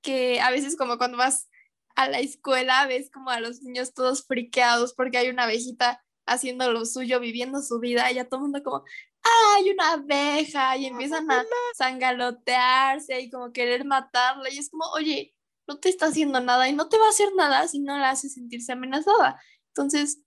[0.02, 1.50] que a veces como cuando vas
[1.96, 6.72] a la escuela ves como a los niños todos friqueados porque hay una abejita haciendo
[6.72, 8.84] lo suyo, viviendo su vida, y ya todo el mundo como,
[9.24, 10.78] ¡ah, hay una abeja!
[10.78, 11.46] Y empiezan a
[11.78, 15.34] zangalotearse y como querer matarla, y es como, oye,
[15.68, 18.12] no te está haciendo nada y no te va a hacer nada si no la
[18.12, 19.42] haces sentirse amenazada.
[19.70, 20.22] Entonces,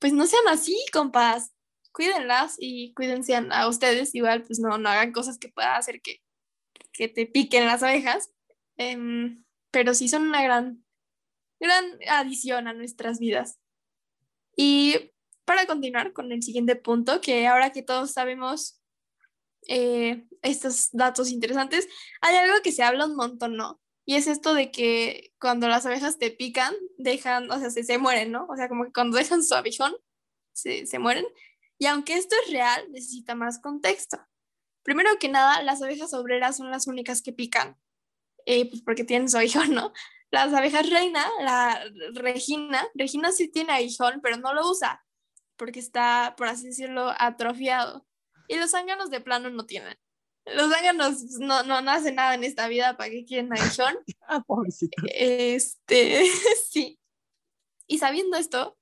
[0.00, 1.56] pues no sean así, compas
[1.96, 4.14] cuídenlas y cuídense a, a ustedes.
[4.14, 6.20] Igual, pues no, no hagan cosas que puedan hacer que,
[6.92, 8.30] que te piquen las abejas.
[8.76, 10.84] Em, pero sí son una gran,
[11.58, 13.58] gran adición a nuestras vidas.
[14.56, 15.12] Y
[15.46, 18.82] para continuar con el siguiente punto, que ahora que todos sabemos
[19.68, 21.88] eh, estos datos interesantes,
[22.20, 23.80] hay algo que se habla un montón, ¿no?
[24.04, 27.98] Y es esto de que cuando las abejas te pican, dejan, o sea, se, se
[27.98, 28.46] mueren, ¿no?
[28.48, 29.96] O sea, como que cuando dejan su abejón,
[30.52, 31.26] se, se mueren.
[31.78, 34.18] Y aunque esto es real, necesita más contexto.
[34.82, 37.76] Primero que nada, las abejas obreras son las únicas que pican.
[38.46, 39.92] eh, pues porque tienen su aguijón, ¿no?
[40.30, 41.82] Las abejas reina, la
[42.14, 45.05] Regina, Regina sí tiene aguijón, pero no lo usa
[45.56, 48.06] porque está, por así decirlo, atrofiado.
[48.48, 49.96] Y los zánganos de plano no tienen.
[50.44, 53.98] Los zánganos no, no, no hacen nada en esta vida para que quieren aguijón.
[54.28, 55.02] ah, pobrecito.
[55.08, 56.24] Este,
[56.70, 57.00] sí.
[57.88, 58.78] Y sabiendo esto,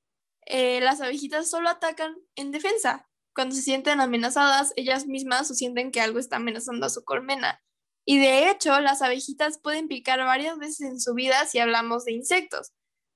[0.47, 3.09] eh, las abejitas solo atacan en defensa.
[3.35, 7.63] Cuando se sienten amenazadas, ellas mismas o sienten que algo está amenazando a su colmena.
[8.07, 12.13] Y de hecho, las abejitas pueden picar varias veces en su vida si hablamos de
[12.13, 12.73] insectos.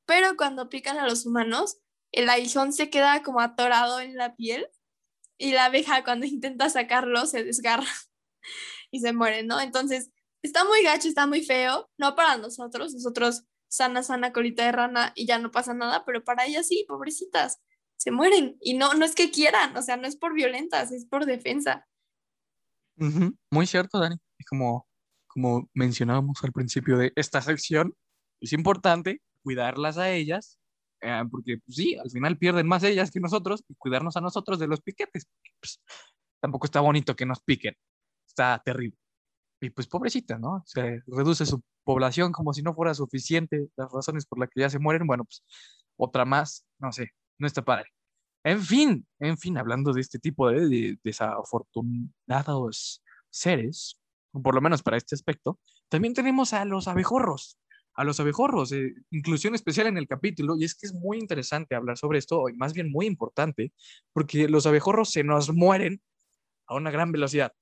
[0.06, 1.78] Pero cuando pican a los humanos,
[2.12, 4.68] el aguijón se queda como atorado en la piel
[5.38, 7.86] y la abeja cuando intenta sacarlo se desgarra
[8.90, 9.60] y se muere, ¿no?
[9.60, 10.10] Entonces,
[10.42, 15.12] está muy gacho, está muy feo, no para nosotros, nosotros sana, sana colita de rana
[15.14, 17.60] y ya no pasa nada, pero para ellas sí, pobrecitas,
[17.96, 18.56] se mueren.
[18.60, 21.86] Y no, no es que quieran, o sea, no es por violentas, es por defensa.
[23.50, 24.16] Muy cierto, Dani.
[24.38, 24.88] Y como,
[25.26, 27.94] como mencionábamos al principio de esta sección,
[28.40, 30.58] es importante cuidarlas a ellas,
[31.00, 34.58] eh, porque pues, sí, al final pierden más ellas que nosotros y cuidarnos a nosotros
[34.58, 35.28] de los piquetes.
[35.60, 35.80] Pues,
[36.40, 37.74] tampoco está bonito que nos piquen,
[38.26, 38.98] está terrible.
[39.60, 40.62] Y pues pobrecita, ¿no?
[40.66, 44.70] Se reduce su población como si no fuera suficiente las razones por las que ya
[44.70, 45.06] se mueren.
[45.06, 45.42] Bueno, pues
[45.96, 47.86] otra más, no sé, no está padre.
[48.44, 54.00] En fin, en fin, hablando de este tipo de, desafortunados seres,
[54.32, 55.58] por lo menos para este aspecto,
[55.88, 57.58] también tenemos a los abejorros,
[57.98, 61.74] a los abejorros, eh, inclusión especial en el capítulo, y es que es muy interesante
[61.74, 63.72] hablar sobre esto, y más bien muy importante,
[64.12, 66.00] porque los abejorros se nos mueren
[66.66, 67.52] a una gran velocidad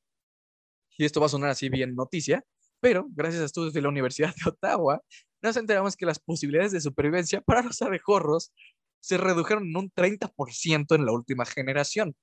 [0.98, 2.44] y esto va a sonar así bien noticia,
[2.80, 5.02] pero gracias a estudios de la Universidad de Ottawa,
[5.42, 8.52] nos enteramos que las posibilidades de supervivencia para los abejorros
[9.00, 12.16] se redujeron en un 30% en la última generación.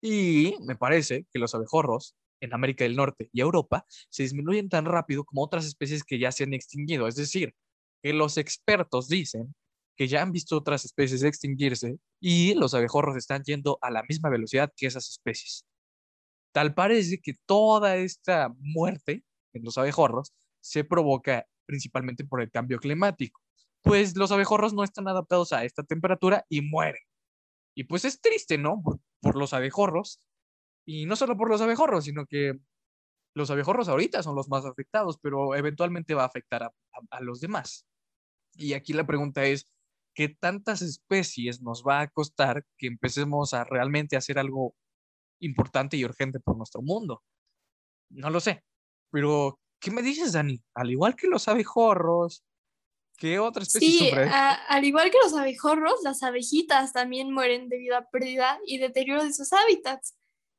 [0.00, 4.84] Y me parece que los abejorros en América del Norte y Europa se disminuyen tan
[4.84, 7.08] rápido como otras especies que ya se han extinguido.
[7.08, 7.54] Es decir,
[8.02, 9.54] que los expertos dicen
[9.96, 14.28] que ya han visto otras especies extinguirse y los abejorros están yendo a la misma
[14.28, 15.64] velocidad que esas especies.
[16.52, 22.78] Tal parece que toda esta muerte en los abejorros se provoca principalmente por el cambio
[22.78, 23.40] climático,
[23.82, 27.02] pues los abejorros no están adaptados a esta temperatura y mueren.
[27.74, 28.82] Y pues es triste, ¿no?
[29.20, 30.20] Por, los abejorros.
[30.86, 32.58] Y no solo por los abejorros, sino que
[33.34, 36.72] los abejorros ahorita son los más afectados, pero eventualmente va a afectar a,
[37.10, 37.86] a los demás.
[38.54, 39.68] Y aquí la pregunta es,
[40.14, 44.76] ¿qué tantas especies nos va a costar que empecemos a realmente hacer algo
[45.44, 47.22] importante y urgente por nuestro mundo.
[48.10, 48.64] No lo sé,
[49.10, 50.62] pero ¿qué me dices, Dani?
[50.74, 52.44] Al igual que los abejorros,
[53.16, 54.10] ¿qué otra especie sí,
[54.68, 59.32] al igual que los abejorros, las abejitas también mueren debido a pérdida y deterioro de
[59.32, 60.16] sus hábitats,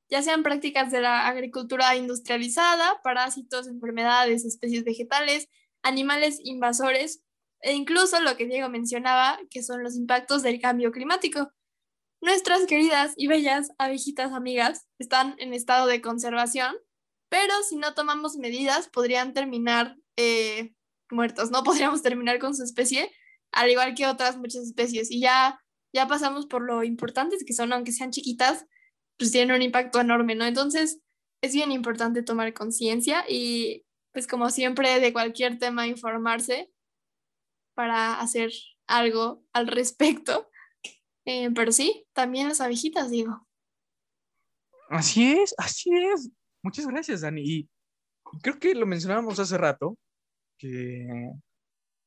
[0.09, 5.47] ya sean prácticas de la agricultura industrializada, parásitos, enfermedades, especies vegetales,
[5.83, 7.23] animales invasores
[7.61, 11.51] e incluso lo que Diego mencionaba, que son los impactos del cambio climático.
[12.21, 16.75] Nuestras queridas y bellas abejitas amigas están en estado de conservación,
[17.29, 20.73] pero si no tomamos medidas podrían terminar eh,
[21.09, 21.63] muertos, ¿no?
[21.63, 23.11] Podríamos terminar con su especie,
[23.51, 25.11] al igual que otras muchas especies.
[25.11, 25.59] Y ya,
[25.93, 28.65] ya pasamos por lo importantes que son, aunque sean chiquitas,
[29.17, 30.45] pues tienen un impacto enorme, ¿no?
[30.45, 31.01] Entonces,
[31.41, 36.71] es bien importante tomar conciencia y, pues como siempre, de cualquier tema informarse
[37.75, 38.51] para hacer
[38.87, 40.49] algo al respecto.
[41.25, 43.47] Eh, pero sí, también las abejitas, digo.
[44.89, 46.29] Así es, así es.
[46.61, 47.41] Muchas gracias, Dani.
[47.43, 47.69] Y
[48.41, 49.97] creo que lo mencionábamos hace rato,
[50.57, 51.31] que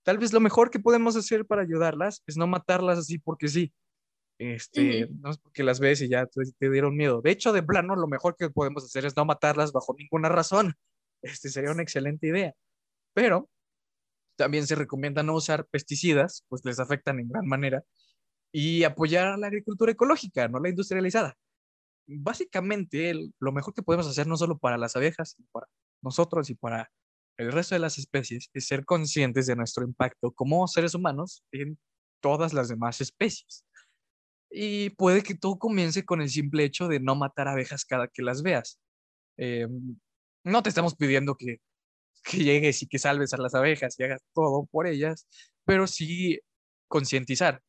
[0.04, 3.72] tal vez lo mejor que podemos hacer para ayudarlas es no matarlas así porque sí.
[4.38, 7.20] Este, no es porque las ves y ya te, te, dieron miedo.
[7.20, 10.74] De hecho, de plano, lo mejor que podemos hacer es no matarlas bajo ninguna razón.
[11.22, 12.54] Este sería una excelente idea.
[13.12, 13.50] Pero
[14.36, 17.82] también se recomienda no usar pesticidas, pues les afectan en gran manera
[18.52, 21.36] y apoyar a la agricultura ecológica, no la industrializada.
[22.06, 25.66] Básicamente, lo mejor que podemos hacer no solo para las abejas, sino para
[26.02, 26.90] nosotros y para
[27.36, 31.78] el resto de las especies es ser conscientes de nuestro impacto como seres humanos en
[32.20, 33.64] todas las demás especies.
[34.50, 38.22] Y puede que todo comience con el simple hecho de no matar abejas cada que
[38.22, 38.78] las veas.
[39.36, 39.98] Em,
[40.44, 41.60] no te estamos pidiendo que,
[42.24, 45.26] que llegues y que salves a las abejas y hagas todo por ellas,
[45.64, 46.40] pero sí
[46.88, 47.62] concientizar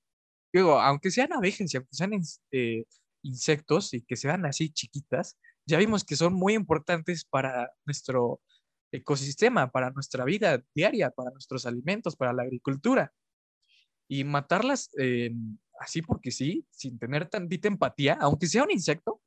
[0.54, 2.12] digo, aunque sean abejas aunque sean
[2.52, 2.84] eh,
[3.24, 8.42] insectos y que sean así chiquitas, ya vimos que son muy importantes para nuestro
[8.92, 13.14] ecosistema, para nuestra vida diaria, para nuestros alimentos, para la agricultura.
[14.08, 14.90] Y matarlas
[15.80, 19.22] así porque sí, sin tener tantita empatía, aunque sea un insecto,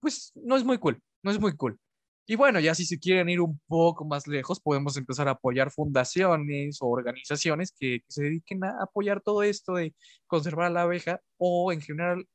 [0.00, 1.78] pues no es muy cool, no es muy cool.
[2.26, 5.70] Y bueno, ya si se quieren ir un poco más lejos, podemos empezar a apoyar
[5.72, 9.94] fundaciones o organizaciones que, que se dediquen a apoyar todo esto de
[10.26, 12.26] conservar a la abeja o en general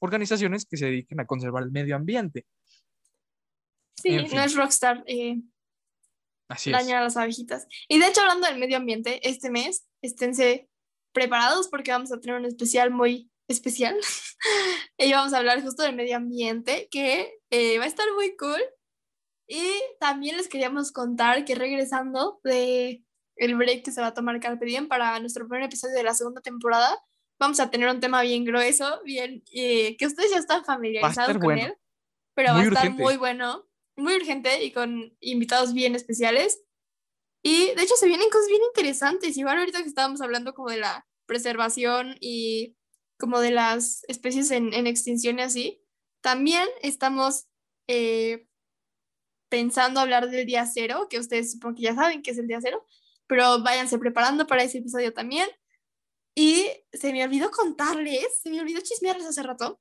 [0.00, 2.46] organizaciones que se dediquen a conservar el medio ambiente.
[4.00, 4.36] Sí, En fin.
[4.38, 5.42] no es rockstar eh,
[6.48, 6.76] Así es.
[6.76, 7.66] dañar a las abejitas.
[7.88, 10.68] Y de hecho, hablando del medio ambiente, este mes esténse
[11.12, 13.96] preparados porque vamos a tener un especial muy especial.
[14.98, 18.60] y vamos a hablar justo del medio ambiente, que eh, va a estar muy cool.
[19.48, 19.62] Y
[19.98, 23.02] también les queríamos contar que regresando de
[23.36, 26.12] el break que se va a tomar Carpe Diem para nuestro primer episodio de la
[26.12, 26.98] segunda temporada,
[27.38, 31.44] vamos a tener un tema bien grueso, bien eh, que ustedes ya están familiarizados con
[31.44, 31.66] bueno.
[31.66, 31.74] él,
[32.34, 33.02] pero va Muy a estar urgente.
[33.02, 33.66] muy bueno,
[33.96, 36.62] muy urgente y con invitados bien especiales.
[37.42, 39.36] Y de hecho se vienen cosas bien interesantes.
[39.36, 42.76] Igual ahorita que estábamos hablando como de la preservación y
[43.18, 45.82] como de las especies en, en extinción y así,
[46.20, 47.46] también estamos
[47.88, 48.46] eh,
[49.48, 52.60] pensando hablar del día cero, que ustedes supongo que ya saben que es el día
[52.60, 52.84] cero,
[53.26, 55.48] pero váyanse preparando para ese episodio también.
[56.34, 59.80] Y se me olvidó contarles, se me olvidó chismearles hace rato,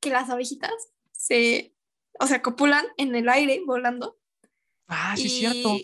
[0.00, 0.72] que las abejitas
[1.12, 1.76] se,
[2.18, 4.18] o sea, copulan en el aire volando
[4.86, 5.76] Ah, sí, es y, cierto.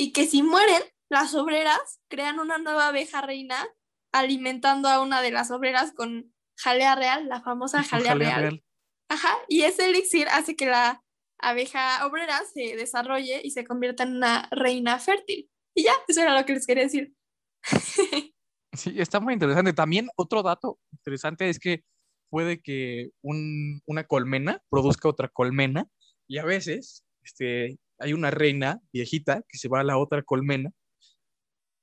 [0.00, 3.66] Y que si mueren, las obreras crean una nueva abeja reina
[4.12, 8.40] alimentando a una de las obreras con jalea real, la famosa jalea, jalea real.
[8.42, 8.64] real.
[9.10, 11.02] Ajá, y ese elixir hace que la
[11.38, 15.50] abeja obrera se desarrolle y se convierta en una reina fértil.
[15.74, 17.14] Y ya, eso era lo que les quería decir.
[18.72, 19.72] Sí, está muy interesante.
[19.72, 21.82] También otro dato interesante es que
[22.30, 25.88] puede que un- una colmena produzca otra colmena
[26.28, 30.70] y a veces este, hay una reina viejita que se va a la otra colmena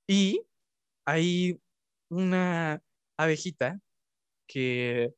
[0.08, 0.42] y
[1.06, 1.60] hay
[2.10, 2.82] una
[3.18, 3.80] abejita
[4.48, 5.14] que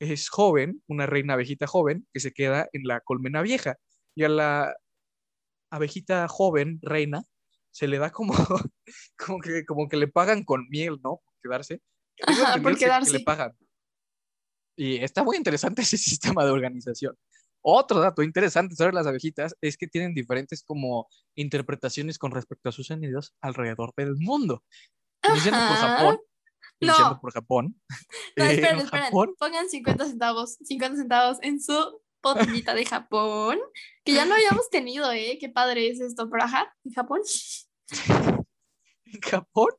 [0.00, 3.76] es joven, una reina abejita joven que se queda en la colmena vieja
[4.16, 4.76] y a la
[5.70, 7.22] abejita joven, reina,
[7.70, 8.34] se le da como,
[9.18, 11.22] como que, como que le pagan con miel, ¿no?
[11.24, 11.80] Por quedarse.
[12.26, 13.12] Ajá, por que- que, quedarse.
[13.12, 13.56] le pagan.
[14.76, 17.16] Y está muy interesante ese sistema de organización.
[17.62, 22.72] Otro dato interesante sobre las abejitas es que tienen diferentes como interpretaciones con respecto a
[22.72, 24.64] sus sonidos alrededor del mundo.
[25.28, 25.76] Iniciando por.
[25.76, 26.18] Japón.
[26.80, 27.20] Iniciando No.
[27.20, 27.80] por Japón.
[28.36, 29.04] No, eh, esperen, en esperen.
[29.06, 33.58] Japón, Pongan 50 centavos, 50 centavos en su botellita de Japón,
[34.04, 35.38] que ya no habíamos tenido, ¿eh?
[35.40, 37.20] Qué padre es esto, pero ajá, en Japón.
[39.04, 39.70] en Japón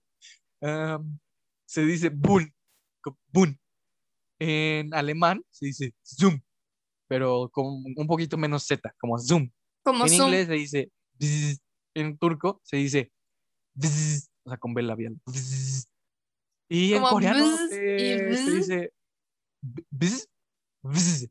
[1.65, 2.53] se dice bun,
[3.31, 3.59] bun.
[4.39, 6.41] En alemán se dice zoom,
[7.13, 9.47] pero con un poquito menos Z, como zoom.
[9.83, 10.29] Como En Zoom.
[10.29, 11.61] inglés se dice bzz.
[11.93, 13.11] En turco se dice
[13.75, 15.15] bzz, o sea, con B labial.
[15.27, 15.85] bzz.
[16.69, 18.93] Y en coreano y eh, se dice
[19.61, 20.27] bzz,
[20.81, 21.29] bzz.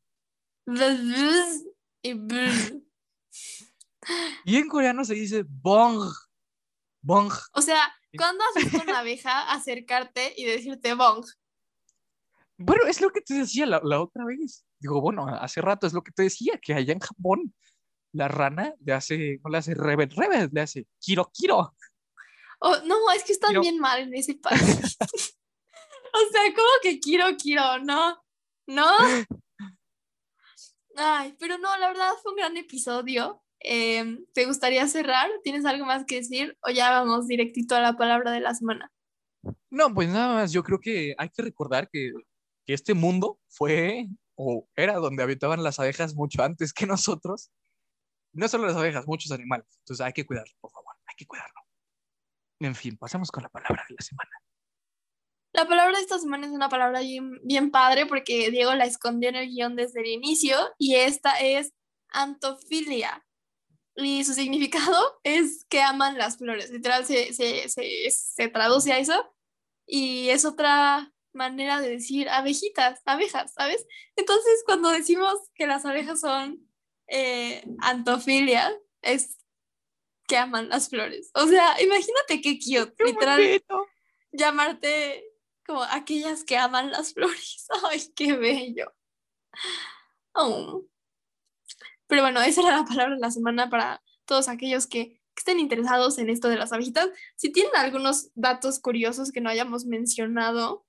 [2.02, 2.74] Y bzz.
[4.44, 6.12] Y en coreano se dice bong,
[7.02, 7.32] bong.
[7.54, 11.26] O sea, ¿cuándo has visto una abeja acercarte y decirte bong?
[12.56, 14.64] Bueno, es lo que te decía la, la otra vez.
[14.82, 17.54] Digo, bueno, hace rato es lo que te decía, que allá en Japón
[18.12, 21.74] la rana le hace, no le hace rebel, rebel, le hace kiro, kiro.
[22.60, 24.58] Oh, no, es que están bien mal en ese país.
[25.00, 27.78] o sea, ¿cómo que quiero, quiero?
[27.84, 28.20] No,
[28.66, 28.86] no.
[30.96, 33.40] Ay, pero no, la verdad fue un gran episodio.
[33.60, 35.30] Em, ¿Te gustaría cerrar?
[35.44, 36.58] ¿Tienes algo más que decir?
[36.66, 38.92] O ya vamos directito a la palabra de la semana.
[39.70, 42.12] No, pues nada más, yo creo que hay que recordar que,
[42.66, 44.08] que este mundo fue
[44.44, 47.50] o era donde habitaban las abejas mucho antes que nosotros.
[48.34, 49.66] No solo las abejas, muchos animales.
[49.78, 51.60] Entonces hay que cuidarlo, por favor, hay que cuidarlo.
[52.60, 54.30] En fin, pasamos con la palabra de la semana.
[55.52, 59.28] La palabra de esta semana es una palabra bien, bien padre porque Diego la escondió
[59.28, 61.74] en el guion desde el inicio y esta es
[62.08, 63.26] antofilia.
[63.96, 66.70] Y su significado es que aman las flores.
[66.70, 69.34] Literal se, se, se, se traduce a eso
[69.86, 73.86] y es otra manera de decir abejitas, abejas, ¿sabes?
[74.16, 76.66] Entonces cuando decimos que las abejas son
[77.06, 79.38] eh, antofilia, es
[80.26, 81.30] que aman las flores.
[81.34, 82.94] O sea, imagínate qué cute.
[82.96, 83.86] ¡Qué Literal, bonito!
[84.32, 85.24] llamarte
[85.66, 87.66] como aquellas que aman las flores.
[87.90, 88.92] Ay, qué bello.
[90.34, 90.84] Oh.
[92.06, 95.60] Pero bueno, esa era la palabra de la semana para todos aquellos que, que estén
[95.60, 97.08] interesados en esto de las abejitas.
[97.36, 100.86] Si tienen algunos datos curiosos que no hayamos mencionado,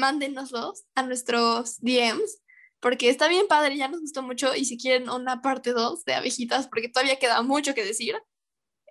[0.00, 2.42] mándenoslos a nuestros DMs,
[2.80, 6.14] porque está bien padre, ya nos gustó mucho y si quieren una parte 2 de
[6.14, 8.16] abejitas, porque todavía queda mucho que decir,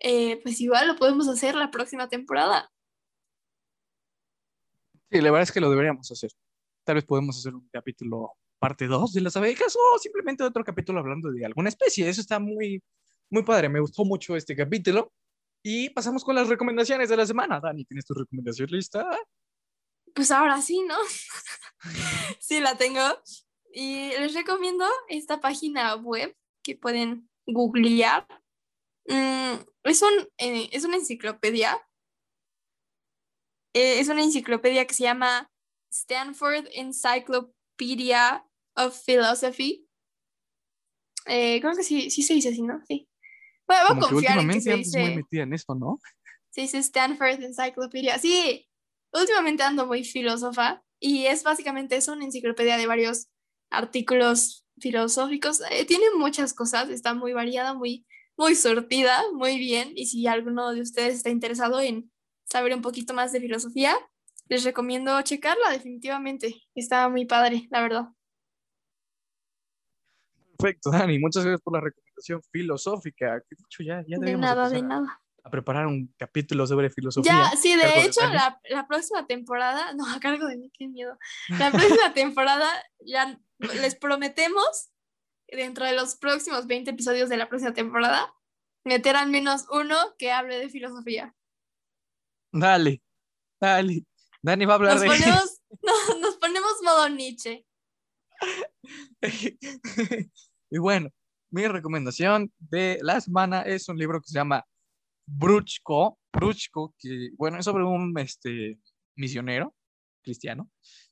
[0.01, 2.71] eh, pues igual lo podemos hacer la próxima temporada.
[5.11, 6.31] Sí, la verdad es que lo deberíamos hacer.
[6.85, 10.99] Tal vez podemos hacer un capítulo parte 2 de las abejas o simplemente otro capítulo
[10.99, 12.07] hablando de alguna especie.
[12.07, 12.83] Eso está muy,
[13.29, 15.11] muy padre, me gustó mucho este capítulo.
[15.63, 17.59] Y pasamos con las recomendaciones de la semana.
[17.59, 19.05] Dani, ¿tienes tu recomendación lista?
[20.13, 20.95] Pues ahora sí, ¿no?
[22.39, 23.01] sí, la tengo.
[23.73, 28.27] Y les recomiendo esta página web que pueden googlear.
[29.05, 31.77] Mm, es, un, eh, es una enciclopedia.
[33.73, 35.51] Eh, es una enciclopedia que se llama
[35.91, 38.45] Stanford Encyclopedia
[38.75, 39.87] of Philosophy.
[41.25, 42.81] Eh, creo que sí, sí se dice así, ¿no?
[42.87, 43.07] Sí.
[43.67, 44.99] Bueno, voy a confiar en que se dice...
[44.99, 45.99] muy metida en esto, ¿no?
[46.49, 48.17] Se dice Stanford Encyclopedia.
[48.17, 48.67] Sí,
[49.13, 53.29] últimamente ando muy filósofa y es básicamente es una enciclopedia de varios
[53.69, 55.61] artículos filosóficos.
[55.71, 58.05] Eh, tiene muchas cosas, está muy variada, muy,
[58.37, 59.93] muy sortida, muy bien.
[59.95, 62.11] Y si alguno de ustedes está interesado en
[62.45, 63.95] saber un poquito más de filosofía,
[64.47, 66.55] les recomiendo checarla definitivamente.
[66.75, 68.05] Está muy padre, la verdad.
[70.57, 71.19] Perfecto, Dani.
[71.19, 73.41] Muchas gracias por la recomendación filosófica.
[73.79, 75.21] ya, ya de nada, de nada.
[75.43, 77.31] A preparar un capítulo sobre filosofía.
[77.31, 81.17] Ya, sí, de hecho, la, la, próxima temporada, no, a cargo de mí, qué miedo.
[81.57, 82.67] La próxima temporada
[82.99, 84.91] ya les prometemos,
[85.47, 88.33] dentro de los próximos 20 episodios de la próxima temporada,
[88.83, 91.35] meter al menos uno que hable de filosofía.
[92.51, 93.01] Dale,
[93.59, 94.05] dale.
[94.41, 97.65] Dani va a hablar nos de ponemos, no, nos ponemos modo Nietzsche.
[100.69, 101.09] y bueno,
[101.51, 104.65] mi recomendación de la semana es un libro que se llama
[105.37, 108.79] Bruchko, Bruchko, que bueno, es sobre un este,
[109.15, 109.75] misionero
[110.23, 110.69] cristiano.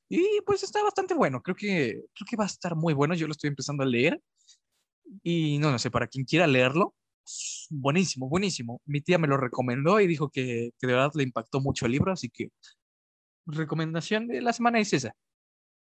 [0.08, 3.26] Y pues está bastante bueno, creo que, creo que va a estar muy bueno, yo
[3.26, 4.20] lo estoy empezando a leer.
[5.22, 6.94] Y no, no sé, para quien quiera leerlo,
[7.70, 8.80] buenísimo, buenísimo.
[8.84, 11.92] Mi tía me lo recomendó y dijo que, que de verdad le impactó mucho el
[11.92, 12.50] libro, así que
[13.46, 15.14] recomendación de la semana es esa.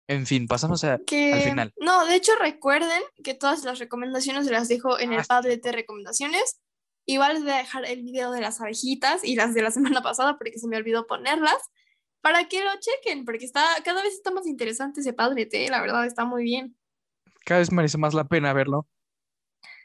[0.08, 1.72] En fin, pasamos al final.
[1.78, 5.72] No, de hecho recuerden que todas las recomendaciones las dejo en el ah, Padre de
[5.72, 6.60] recomendaciones.
[7.06, 10.02] Igual les voy a dejar el video de las abejitas y las de la semana
[10.02, 11.62] pasada porque se me olvidó ponerlas
[12.22, 16.06] para que lo chequen, porque está, cada vez está más interesante ese Padlet, la verdad
[16.06, 16.76] está muy bien.
[17.46, 18.88] Cada vez merece más la pena verlo.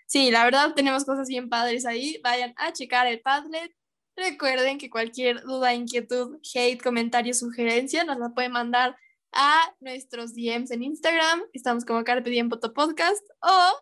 [0.06, 2.20] Sí, la verdad tenemos cosas bien padres ahí.
[2.22, 3.74] Vayan a checar el Padlet.
[4.16, 8.96] Recuerden que cualquier duda, inquietud, hate, comentario, sugerencia nos la pueden mandar
[9.32, 11.42] a nuestros DMs en Instagram.
[11.52, 13.72] Estamos como Carpe Diem Podcast o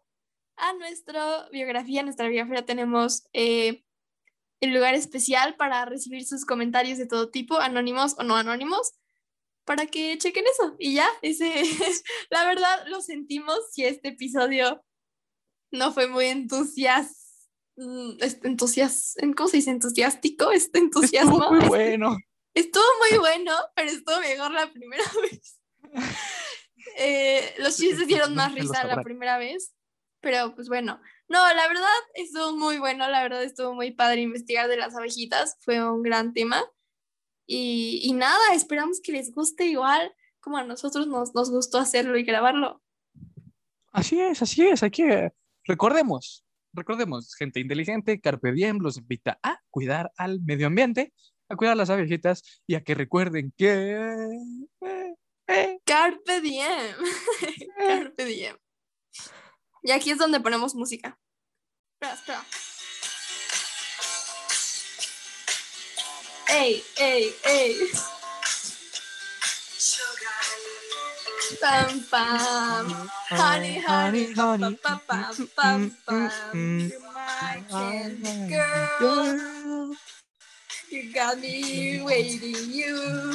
[0.63, 2.03] a nuestra biografía.
[2.03, 3.85] nuestra biografía tenemos eh,
[4.61, 8.93] el lugar especial para recibir sus comentarios de todo tipo, anónimos o no anónimos,
[9.65, 10.77] para que chequen eso.
[10.79, 11.53] Y ya, ese,
[12.31, 14.83] la verdad lo sentimos si este episodio
[15.71, 17.23] no fue muy entusiasta
[17.77, 19.71] Mm, entusias ¿cómo se dice?
[19.71, 21.43] Entusiástico, este entusiasmo.
[21.43, 22.17] Estuvo muy bueno.
[22.55, 25.59] Estuvo muy bueno, pero estuvo mejor la primera vez.
[26.99, 29.73] Eh, los chistes dieron más risa la primera vez,
[30.23, 31.01] pero pues bueno.
[31.29, 35.57] No, la verdad estuvo muy bueno, la verdad estuvo muy padre investigar de las abejitas,
[35.61, 36.63] fue un gran tema.
[37.47, 42.19] Y, y nada, esperamos que les guste igual como a nosotros nos, nos gustó hacerlo
[42.19, 42.83] y grabarlo.
[43.93, 45.33] Así es, así es, hay que
[45.65, 51.13] recordemos, recordemos, gente inteligente, Carpe Diem los invita a cuidar al medio ambiente,
[51.49, 54.01] a cuidar las abejitas y a que recuerden que...
[54.81, 55.15] Eh,
[55.49, 56.97] eh, Carpe Diem.
[57.79, 58.57] Carpe Diem.
[59.83, 61.19] Y aquí es donde ponemos música.
[62.01, 62.45] Espera, espera.
[66.49, 67.91] ¡Ey, ey, ey!
[71.61, 73.11] Pam, pam.
[73.31, 74.77] Honey, honey, honey.
[74.83, 76.91] Pam, pam, pam, pam.
[76.91, 79.95] You're my candy girl.
[80.91, 83.33] You got me waiting, you.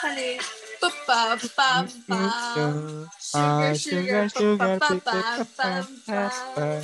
[0.00, 0.38] Honey.
[0.80, 2.20] Pa, pa, pa, pa.
[3.32, 5.00] Sugar, sugar, sugar, pa,
[5.56, 6.82] pa.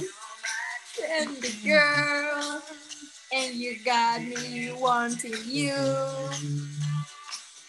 [0.97, 2.63] Candy girl.
[3.31, 5.77] And you got me wanting you.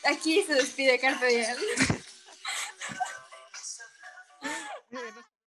[0.07, 1.98] Aquí se despide Carpe.